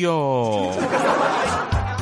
[0.00, 0.72] 哟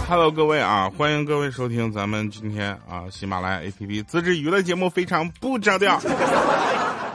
[0.08, 6.00] ，Hello，各位啊，欢迎各位收听咱们今天啊喜马拉雅 APP 自制娱乐节目，非常不着调。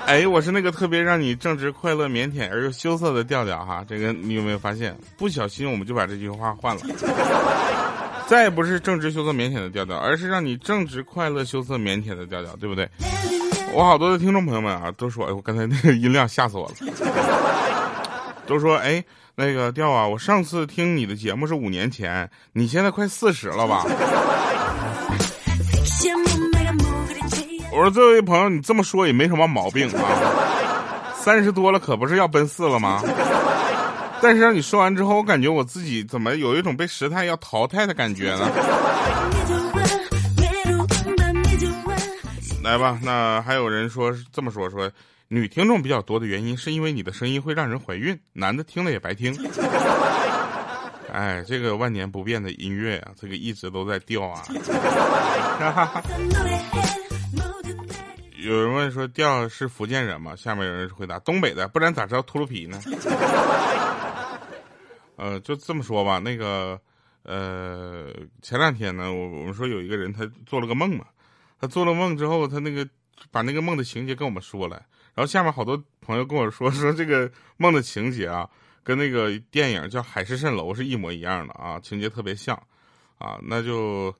[0.05, 3.83] 哎，我是那个特别让你正直、快乐、腼腆而又羞涩的调调哈。
[3.87, 4.97] 这个你有没有发现？
[5.17, 6.81] 不小心我们就把这句话换了，
[8.27, 12.89] 再也不是正直、羞涩、腼腆的调调，而是让你正直、快乐、羞涩、腼腆的调调，对不对？
[13.73, 16.75] 我好多的听众朋友们啊，都说，哎，我刚才那个音量吓死我了，
[18.47, 19.03] 都说，哎，
[19.35, 23.85] 那个调啊，我上次听你的节目是五年前，你现在快四十了吧？
[27.71, 31.13] 我说这位朋友，你这么说也没什么毛病啊。
[31.13, 33.03] 三十多了可不是要奔四了吗？
[34.21, 38.49] 但是让你说完之后，我感觉我自己怎么有一种被时态要淘汰的感觉呢？
[42.63, 44.89] 来吧，那还有人说这么说说，
[45.29, 49.35] 女听众比较多的原因是因为你的声音会让人怀孕，男的听了也白听。
[51.11, 54.43] 哎，这个万年不变的音乐啊，这个一直都在掉啊。
[58.37, 62.79] 有人问说：“调是福建人吗？”下面有人回答：“东北的，不然咋知道秃噜皮呢？”
[65.17, 66.19] 呃，就这么说吧。
[66.19, 66.79] 那个，
[67.23, 71.05] 呃，前两天呢，我我们说有一个人他做了个梦嘛，
[71.59, 72.87] 他做了梦之后，他那个
[73.31, 74.81] 把那个梦的情节跟我们说了，
[75.17, 78.47] 然后下面好多朋友跟我说说这个梦的情节啊，
[78.83, 82.55] 跟那个电影叫《海市蜃楼》是一模一样的啊，情节特别像，
[83.17, 84.13] 啊，那就。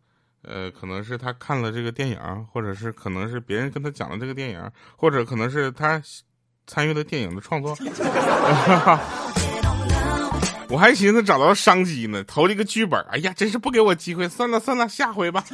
[0.43, 2.17] 呃，可能是他看了这个电影，
[2.53, 6.01] 或者是可能是别人跟他讲了这个电影，或者可能是他
[6.65, 7.75] 参与了电影的创作。
[10.69, 12.97] 我还寻思找到商机呢，投了一个剧本。
[13.09, 15.43] 哎呀，真是不给我机会，算了算了，下回吧。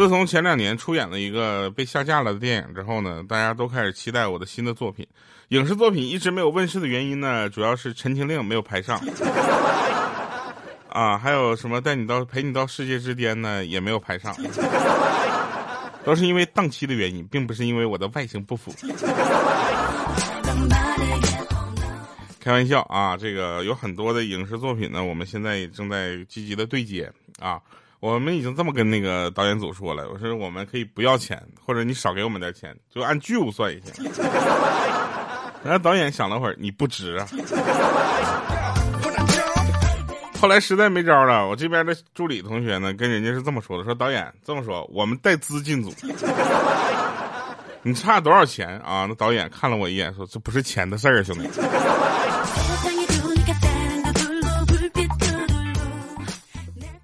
[0.00, 5.06] 自从前两年出演了一个被下架了的电影之后呢，大家都开始期待我的新的作品。
[5.48, 8.98] 影视作品一直没有问世的原因呢，主要是《陈情令》没有排上。
[10.88, 14.34] 啊，还有什么带你到陪你到世界之巅呢，也没有排上。
[16.02, 18.74] 都是因为档期的原因，并不是因为我的外形不符。
[22.40, 27.60] 开玩笑啊，这个有很多的影视作品呢，我们现在正在积极的对接啊。
[28.00, 33.92] 我们已经这么跟那个导演组说了，我说我们可以不要钱，或者你少给我们点钱，就按剧务算一下。
[35.62, 37.28] 然后导演想了会儿，你不值啊。
[40.40, 45.92] 后来实在没招了，我这边的助理同学呢，跟人家是这么说的：说导演这么说，我们带资进组，
[47.82, 49.04] 你差多少钱啊？
[49.06, 51.46] 那导演看了我一眼，说这不是钱的事儿，兄弟。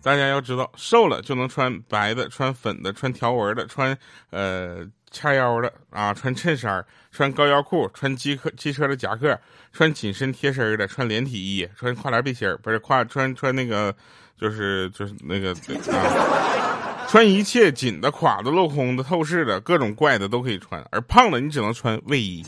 [0.06, 3.98] 大家要知道，瘦了就能穿白的、穿粉的、穿条纹的、穿
[4.30, 9.36] 呃掐腰的啊，穿衬衫、穿高腰裤、穿机客机车的夹克、
[9.72, 13.92] 穿紧身贴身的、穿连体衣、穿跨栏背心不是跨穿穿那个
[14.40, 15.50] 就是就是那个
[15.92, 22.46] 啊，穿一切紧的、垮的、镂空的、透视的各种怪的都可以穿，而胖的你只能穿卫衣。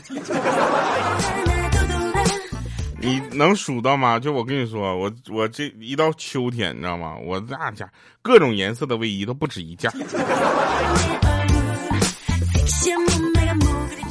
[3.01, 4.19] 你能数到吗？
[4.19, 7.15] 就我跟你说，我我这一到秋天，你知道吗？
[7.15, 7.89] 我那家
[8.21, 9.89] 各种颜色的卫衣都不止一件。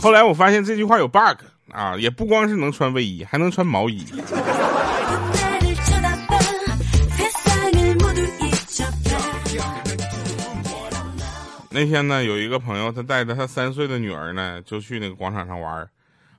[0.00, 1.38] 后来我发现这句话有 bug
[1.70, 4.06] 啊，也不光是能穿卫衣，还能穿毛衣。
[11.70, 15.88] 那天呢，有一个朋友，他带着他三岁的女儿呢，就去那个广场上玩。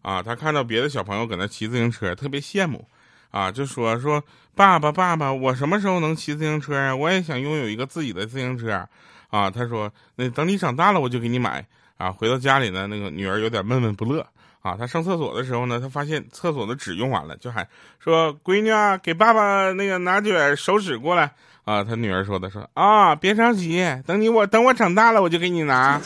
[0.01, 2.87] 啊，他看到别的小朋友搁那骑自行车，特别羡慕，
[3.31, 4.23] 啊，就说说
[4.55, 6.95] 爸爸爸爸，我什么时候能骑自行车啊？
[6.95, 8.87] 我也想拥有一个自己的自行车，
[9.29, 11.65] 啊，他说那等你长大了我就给你买，
[11.97, 14.25] 啊，回到家里呢，那个女儿有点闷闷不乐，
[14.61, 17.67] 啊，她上厕所的时候呢，她发现厕所的纸用完了，就喊
[17.99, 21.31] 说闺女啊，给爸爸那个拿卷手纸过来，
[21.65, 25.99] 啊，他女儿说的说啊，别着急，等你我等我长大了我就给你拿。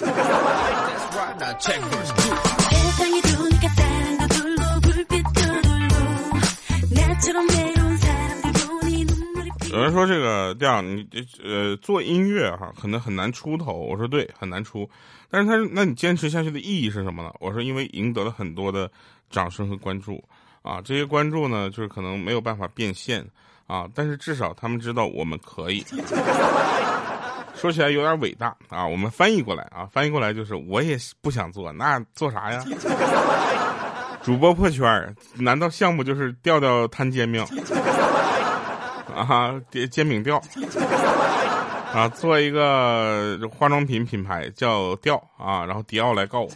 [9.74, 14.88] 有人说这个调你这呃做音乐哈可能很难出头，我说对，很难出。
[15.32, 17.34] 但是他那你坚持下去的意义是什么呢？
[17.40, 18.90] 我说因为赢得了很多的
[19.32, 20.24] 掌声和关注
[20.62, 23.26] 啊，这些关注呢就是可能没有办法变现
[23.66, 25.84] 啊，但是至少他们知道我们可以。
[27.56, 32.64] 说起来有点伟大啊，我们翻译过来啊，翻译过来就是我也不想做，那做啥呀？
[34.24, 37.44] 主播破圈难道项目就是调调摊煎饼？
[39.14, 40.42] 啊，煎煎饼调
[41.94, 46.50] 啊，做一个化妆品品牌叫调啊，然后迪奥来告我。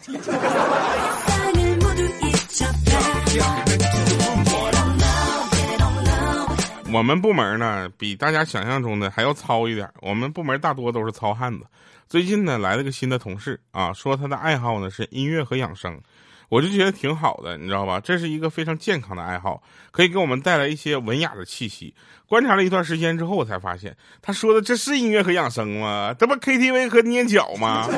[6.90, 9.88] 我们部门呢，比大家想象中的还要糙一点。
[10.00, 11.66] 我们部门大多都是糙汉子。
[12.08, 16.00] 最近呢，来了个新的同事啊，说他的爱好呢是音乐和养生，
[16.48, 18.00] 我就觉得挺好的，你知道吧？
[18.00, 21.94] 这是一个非常健康的爱好，可以给我们带来一些文雅的气息。
[22.26, 26.14] 观察了一段时间之后，我才发现，他说的这是音乐和养生吗？
[26.18, 27.86] 这不 KTV 和捏脚吗？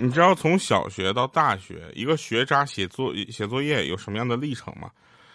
[0.00, 4.88] 你知道从小学到大学，一个学渣写作写作业有什么样的历程吗？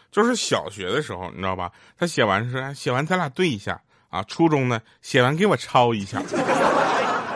[0.10, 1.72] 就是小学的时候，你知道吧？
[1.98, 3.82] 他写完是写完咱俩对一下
[4.14, 4.24] 啊。
[4.28, 6.22] 初中呢，写完给我抄一下，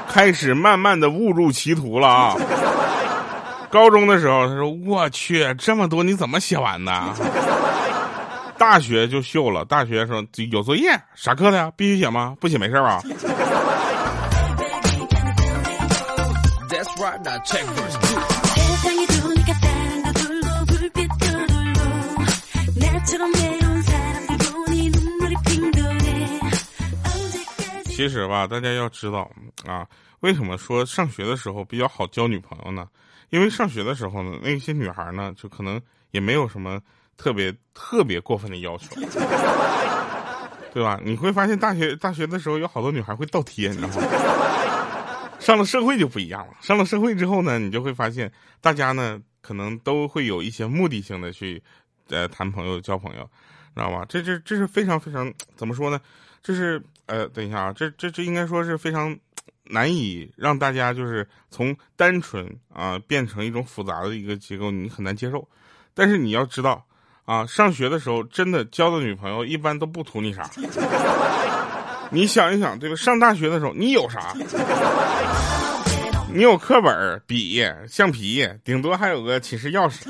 [0.08, 2.36] 开始慢慢的误入歧途了啊。
[3.70, 6.94] 高中的时候，他说我去这么多你怎么写完的？
[8.58, 11.72] 大学就秀了，大学说有作业啥课的呀？
[11.76, 12.36] 必须写吗？
[12.40, 13.02] 不写没事吧？
[27.98, 29.28] 其实吧，大家要知道
[29.66, 29.84] 啊，
[30.20, 32.88] 为什么说上学的时候比较好交女朋友呢？
[33.32, 36.80] 因为上学的时候呢，那些女孩呢，就可能也没有什么
[37.18, 38.96] 特别特别过分的要求，
[40.72, 41.00] 对吧？
[41.04, 44.08] 你会发现大学大学的时候有好多女孩会倒贴，你知道吗？
[45.40, 46.54] 上了社会就不一样了。
[46.62, 51.64] 上了社会之后呢，你就会发现，大家呢可能都会有一些目的性的去，
[52.10, 53.24] 呃，谈朋友、交朋友，
[53.74, 54.06] 知道吧？
[54.08, 56.00] 这这这是非常非常怎么说呢？
[56.48, 59.14] 这是呃，等一下啊，这这这应该说是非常
[59.66, 65.46] 难以让大家就是从单纯啊变成一种复杂的一个结构，你很难接受。
[65.94, 66.86] 但是你要知道
[67.26, 70.50] 啊，上学的时候真的交的女朋友一般都不图你啥。
[72.12, 72.96] 你想一想，对吧？
[72.96, 74.34] 上大学的时候，你有啥？
[76.34, 80.08] 你有课本、笔、橡皮，顶多还有个寝室钥匙。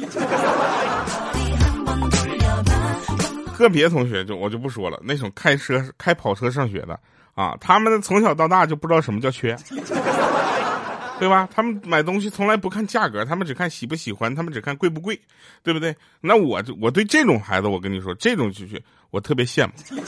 [3.57, 6.99] 个别同学就我就不说了，那种开车、开跑车上学的
[7.33, 9.57] 啊，他们从小到大就不知道什么叫缺，
[11.19, 11.49] 对吧？
[11.51, 15.19] 他们买东西从来不看价格，他们只看喜不喜欢，他们只看贵不贵，
[15.63, 15.95] 对不对？
[16.21, 19.73] 那我就我对这种孩子，我跟你说，这种就是我特别羡慕。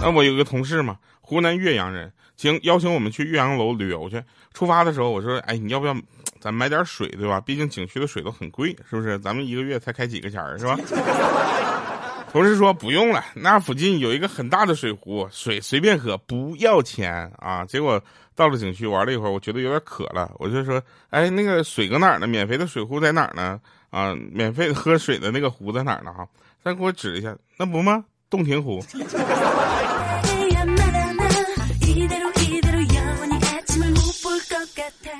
[0.00, 4.22] 那我有个同事嘛，湖南岳阳人，请邀请我们去岳阳楼旅游去。
[4.52, 5.96] 出发的时候，我说：“哎，你要不要
[6.44, 7.40] 咱买点水，对吧？
[7.40, 9.18] 毕竟景区的水都很贵，是不是？
[9.18, 10.76] 咱们一个月才开几个钱儿，是吧？”
[12.30, 17.98] 同事说：“不用了，那附近有一个很大的水湖，水随便喝，不要钱啊。”结果
[18.34, 22.26] 到了景区玩了一会儿，我觉得有点渴了，我就说：“哎，那个水搁哪儿呢？
[22.26, 23.58] 免费的水壶在哪儿呢？
[23.88, 26.12] 啊，免费喝水的那个壶在哪儿呢？
[26.12, 26.28] 哈，
[26.62, 28.04] 再给我指一下，那不吗？
[28.28, 28.84] 洞庭湖。”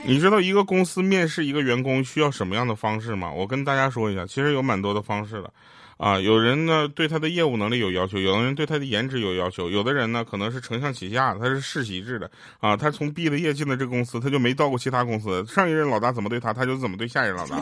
[0.07, 3.33] 你知道一个公司面试一个员工需要什么样的方式吗？
[3.33, 5.51] 我跟大家说一下，其实有蛮多的方式的，
[5.97, 12.31] 啊，有人呢对他的业务能力有要求，有的人对他的颜值有要求，有的人呢可能是承上启下，他是世袭制的，
[12.61, 17.59] 啊，他从毕了业进了这个公司，他就没到过其他公司，上一任老大怎么对他，他就怎么对下一任老大。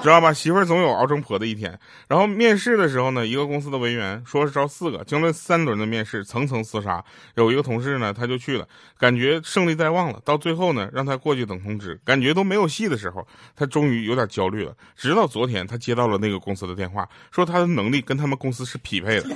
[0.00, 0.32] 知道吧？
[0.32, 1.76] 媳妇儿总有熬成婆的一天。
[2.06, 7.04] 然后面试的时候呢，一个公司的文员说是招四个，经了三轮的面试，层层厮杀。
[7.34, 10.20] 有一个同事呢，他就去了，感觉胜利在望了。
[10.24, 13.26] 到最后呢，让他过去等通知，感觉都没有戏的时候，
[13.56, 14.72] 他终于有点焦虑了。
[14.94, 19.28] 直到昨天，他接到了那个公司的电话，说他的能力跟他们公司是匹配的，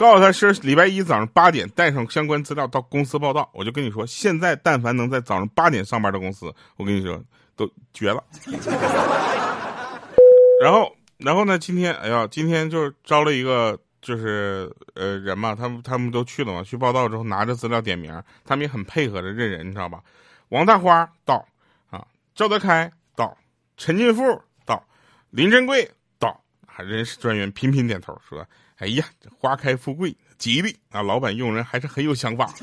[0.00, 3.48] 告诉他是礼拜一早上八点带上相关资料到公司报道。
[3.54, 7.22] 我就跟你说，现在但凡能在早上八点上班的公司，我跟你说。
[7.56, 8.22] 都绝了，
[10.62, 11.58] 然后，然后呢？
[11.58, 20.00] 今天，哎呀，今天就是招了一个，就是呃人嘛，他们他们都去了嘛，去报道之后拿着资料点名，他们也很配合的认人，你知道吧？
[20.48, 21.46] 王大花到
[21.90, 22.04] 啊，
[22.34, 23.36] 赵德开到，
[23.76, 24.22] 陈俊富
[24.64, 24.82] 到，
[25.30, 26.28] 林珍贵到，
[26.66, 28.46] 啊，人事专员频频点头说
[28.78, 29.04] ：“哎呀，
[29.38, 31.02] 花开富贵，吉利啊！
[31.02, 32.52] 老板用人还是很有想法。”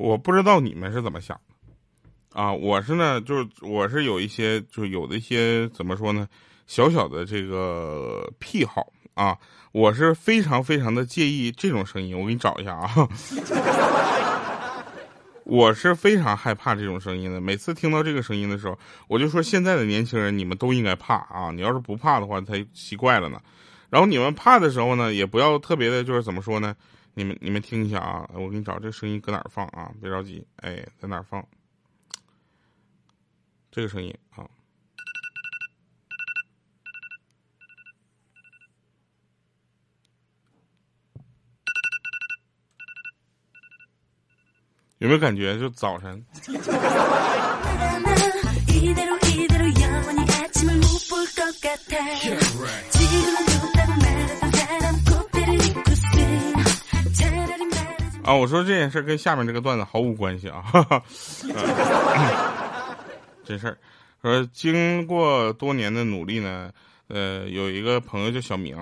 [0.00, 6.26] 我不知道你们是怎么想的，啊，我是呢，就是我是有一些，就是有的一些怎么说呢，
[6.66, 9.36] 小小的这个癖好啊，
[9.72, 13.06] 我是非常非常的介意这种声音，我给你找一下啊，
[15.44, 23.38] 我是非常害怕这种声音的，每次听到这个声音的时候，我就说现在的年轻人你们都应该怕啊，你要是不怕的话才奇怪了呢。
[23.90, 26.74] 然后你们怕的时候呢，也不要特别的，就是怎么说呢？
[27.14, 29.92] 你们你们听一下啊，我给你找这声音搁哪儿放啊？
[30.00, 31.46] 别着急，哎，在哪儿放？
[33.70, 34.48] 这个声音啊，
[44.98, 45.58] 有没有感觉？
[45.58, 46.24] 就早晨。
[58.30, 60.62] 啊，我说这件事跟下面这个段子毫无关系啊，
[63.44, 63.76] 真事儿。
[64.22, 66.70] 说经过多年的努力呢，
[67.08, 68.76] 呃，有一个朋友叫小明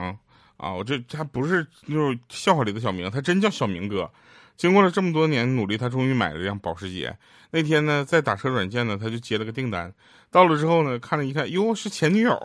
[0.58, 4.10] 啊，我这他不是就是笑话里的小明，他真叫小明哥。
[4.58, 7.16] 经过了这么多年努力，他终于买了一辆保时捷。
[7.50, 9.90] 那天呢，在打车软件呢，他就接了个订单，
[10.30, 12.38] 到了之后呢，看了一看，哟，是前女友。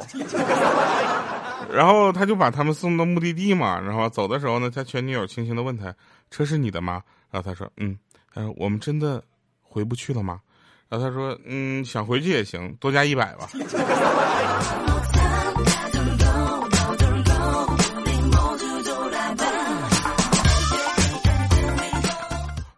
[1.70, 5.94] 然后他就把他们送到目的地嘛，然后走的时候呢，他前女友轻轻的问他
[6.34, 7.98] ：“车是你的吗？”然后他说：“嗯。”
[8.34, 9.24] 他说：“我们真的
[9.62, 10.42] 回不去了吗？”
[10.90, 13.48] 然后他说：“嗯，想回去也行，多加一百吧。”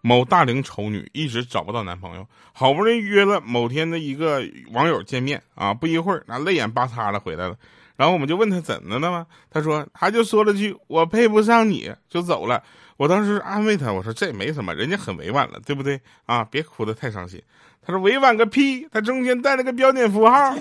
[0.08, 7.56] 某大龄丑女一直找不到男朋友，好不容易约了某天的一个网友见面啊，不一会儿那泪眼巴擦的回来了。
[7.96, 9.26] 然后我们就问他怎的了吗？
[9.50, 12.62] 他说他就说了句我配不上你就走了。
[12.98, 16.44] 我当时安慰他，我说这也没什么，人家很委婉了，对不对啊？
[16.44, 17.42] 别哭得太伤心。
[17.84, 20.56] 他说委婉个屁，他中间带了个标点符号。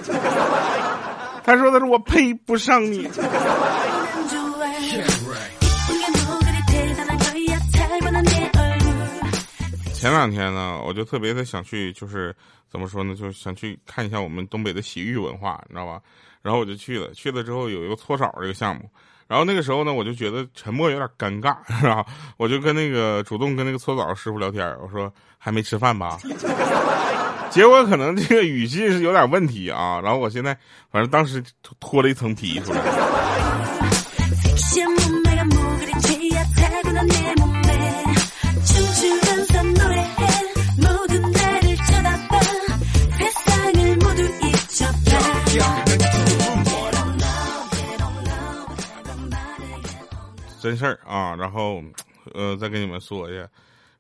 [1.44, 3.10] 他说他说我配不上你。
[10.04, 12.37] 前两天呢，我就特别的想去，就是
[12.70, 15.99] 怎么说呢，就是想去看一下我们东北的洗浴文化，你知道吧？
[16.42, 18.82] 然后我就去了，去了之后有一个搓澡这个项目，
[19.26, 22.04] 然后那个时候呢，我就觉得沉默有点尴尬，是吧？
[22.37, 26.18] 我就跟那个主动跟那个搓澡师傅聊天，我说还没吃饭吧？
[27.49, 29.99] 结果可能这个语气是有点问题啊。
[30.04, 30.54] 然后我现在
[30.90, 31.42] 反正当时
[31.80, 32.82] 脱了一层皮出来。
[50.64, 51.85] 真事儿啊，然后，
[52.33, 53.47] 呃，再跟你们说一下，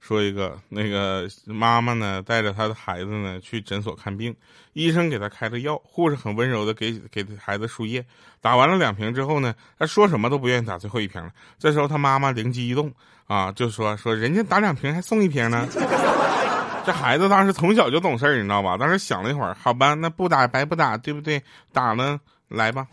[0.00, 4.34] 说一个那个妈妈呢，带着她的孩子呢去诊所看病，
[4.72, 8.02] 医生给她开了药，护士很温柔的给给孩子输液，
[8.40, 11.30] 打完了两瓶之后呢，他说什么都不愿意打最后一瓶了。
[11.58, 12.90] 这时候他妈妈灵机一动
[13.26, 15.68] 啊，就说说人家打两瓶还送一瓶呢。
[16.86, 18.78] 这孩子当时从小就懂事儿，你知道吧？
[18.78, 21.42] 当时想了一会儿，好吧，那不打白不打，对不对？
[21.74, 22.18] 打了
[22.48, 22.86] 来吧。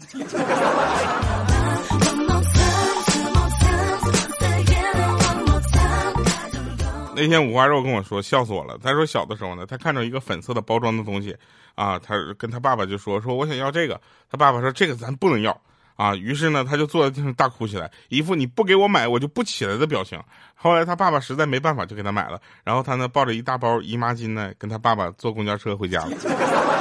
[7.14, 8.78] 那天五花肉跟我说，笑死我了。
[8.82, 11.36] 他说小的时候呢，他看着一个粉色的包装的东西，
[11.76, 14.00] 啊，他跟他爸爸就说说我想要这个。
[14.30, 15.62] 他爸爸说这个咱不能要
[15.96, 16.16] 啊。
[16.16, 20.18] 于是呢，他就坐在地上大哭起来，一副你不给我买我就不起来的表情。
[20.56, 22.40] 后来他爸爸实在没办法，就给他买了。
[22.64, 26.81] 然后他呢抱着一大包姨妈巾呢，跟他爸爸坐公交车回家了。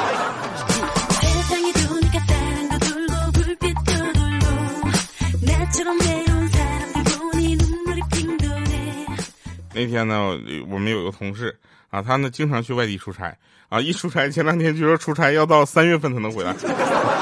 [9.73, 11.57] 那天呢，我们有个同事
[11.91, 13.37] 啊，他呢经常去外地出差
[13.69, 16.55] 啊，一出差，前两天就说出差要到三月份才能回来。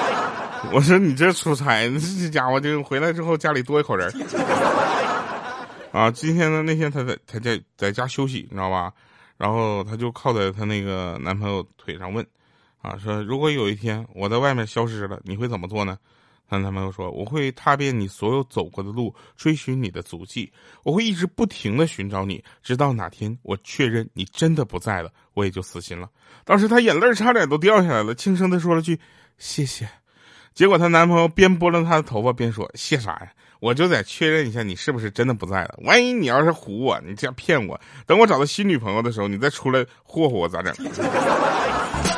[0.72, 4.12] 我说你这出差，这家伙就回来之后家里多一口人。
[5.92, 8.92] 啊，今天呢，那天他在他在在家休息，你知道吧？
[9.36, 12.26] 然后他就靠在他那个男朋友腿上问，
[12.82, 15.96] 啊，说如果有一天我在外面消失了，你会怎么做呢？
[16.48, 20.50] 她男朋友说：“我会踏遍你所有走过的路，追寻你的足迹。
[20.82, 26.08] 我会一直不停的寻找你，直到哪天我确认你真的不在了，我也就死心了。”
[26.44, 28.98] 当时她眼泪差点都掉下来了，轻声的说了句
[29.36, 29.88] ：“谢谢。”
[30.54, 33.30] 结果她男朋友边拨弄她的头发边说：“谢啥呀？
[33.60, 35.78] 我就得确认一下你是不是真的不在了。
[35.84, 40.74] 万一你要是唬我，你这样骗我，等我找到新女朋友的时候，你再出来霍霍我咋整？”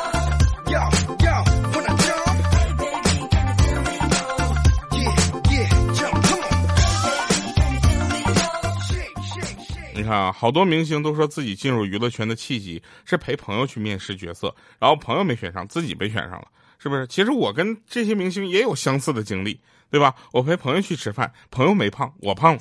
[10.00, 16.46] 你看啊，好多明星都说自己进入娱乐圈的契机是陪朋友去面试角色，然后朋友没选上，自己被选上了，
[16.78, 17.06] 是不是？
[17.06, 20.14] 其实我跟这些明星也有相似的经历，对吧？
[20.32, 22.60] 我陪朋友去吃饭，朋友没胖，我胖了。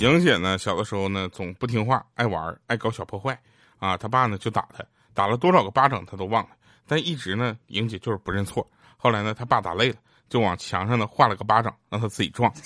[0.00, 3.38] 莹姐呢，小的时候呢，总不听话，爱玩，爱搞小破坏，
[3.78, 6.50] 啊，她爸呢就打她，打了多少个巴掌她都忘了，
[6.86, 8.66] 但一直呢，莹姐就是不认错。
[8.96, 9.96] 后来呢，她爸打累了，
[10.30, 12.50] 就往墙上呢画了个巴掌，让她自己撞。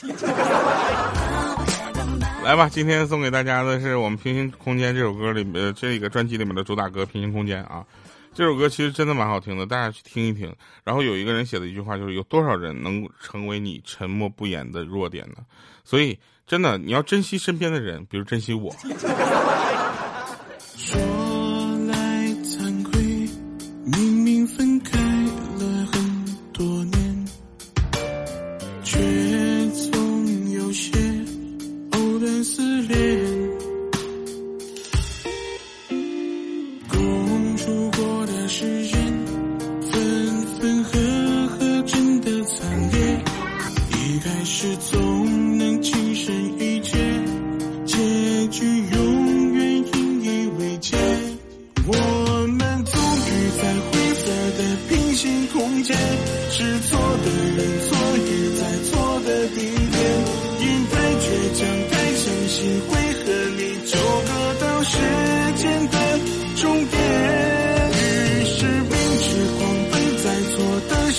[2.44, 7.84] 来吧，今天送给大家的是我们平行空间这首歌里面这个专辑里面的主打歌《平行空间》啊。
[8.34, 10.52] 这首歌其实真的蛮好听的，大家去听一听。
[10.82, 15.36] 然后有一个人写的一句话就是：有多少人能成为你沉默不言的弱点呢？
[15.84, 18.74] 所以真的，你要珍惜身边的人，比如珍惜我。
[20.76, 21.00] 说
[21.86, 23.00] 来惭愧，
[23.84, 27.26] 明明分开了很多年，
[28.82, 28.98] 却
[29.70, 30.98] 总有些
[31.92, 33.13] 藕断丝连。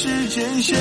[0.06, 0.78] 时间线，